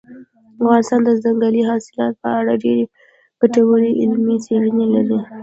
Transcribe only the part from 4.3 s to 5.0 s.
څېړنې